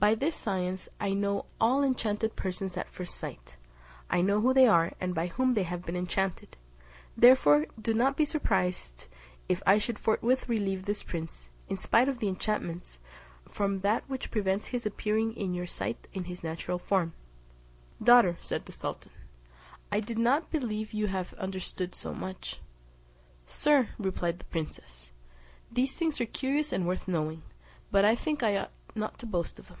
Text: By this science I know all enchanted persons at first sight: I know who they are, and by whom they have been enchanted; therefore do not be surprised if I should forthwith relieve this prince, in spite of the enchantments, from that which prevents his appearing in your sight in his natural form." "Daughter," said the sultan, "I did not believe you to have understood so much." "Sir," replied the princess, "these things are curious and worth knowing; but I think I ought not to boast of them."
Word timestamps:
By 0.00 0.14
this 0.14 0.36
science 0.36 0.88
I 1.00 1.10
know 1.12 1.46
all 1.60 1.82
enchanted 1.82 2.36
persons 2.36 2.76
at 2.76 2.88
first 2.88 3.16
sight: 3.16 3.56
I 4.08 4.20
know 4.20 4.40
who 4.40 4.54
they 4.54 4.68
are, 4.68 4.92
and 5.00 5.12
by 5.12 5.26
whom 5.26 5.54
they 5.54 5.64
have 5.64 5.84
been 5.84 5.96
enchanted; 5.96 6.56
therefore 7.16 7.66
do 7.82 7.92
not 7.92 8.16
be 8.16 8.24
surprised 8.24 9.08
if 9.48 9.60
I 9.66 9.78
should 9.78 9.98
forthwith 9.98 10.48
relieve 10.48 10.84
this 10.84 11.02
prince, 11.02 11.48
in 11.68 11.76
spite 11.78 12.08
of 12.08 12.20
the 12.20 12.28
enchantments, 12.28 13.00
from 13.48 13.78
that 13.78 14.08
which 14.08 14.30
prevents 14.30 14.68
his 14.68 14.86
appearing 14.86 15.32
in 15.34 15.52
your 15.52 15.66
sight 15.66 16.06
in 16.12 16.22
his 16.26 16.44
natural 16.44 16.78
form." 16.78 17.12
"Daughter," 18.00 18.38
said 18.40 18.66
the 18.66 18.72
sultan, 18.72 19.10
"I 19.90 19.98
did 19.98 20.16
not 20.16 20.48
believe 20.52 20.92
you 20.94 21.06
to 21.06 21.12
have 21.12 21.34
understood 21.34 21.92
so 21.92 22.14
much." 22.14 22.60
"Sir," 23.48 23.88
replied 23.98 24.38
the 24.38 24.44
princess, 24.44 25.10
"these 25.72 25.96
things 25.96 26.20
are 26.20 26.24
curious 26.26 26.70
and 26.72 26.86
worth 26.86 27.08
knowing; 27.08 27.42
but 27.90 28.04
I 28.04 28.14
think 28.14 28.44
I 28.44 28.58
ought 28.58 28.72
not 28.94 29.18
to 29.18 29.26
boast 29.26 29.58
of 29.58 29.66
them." 29.66 29.78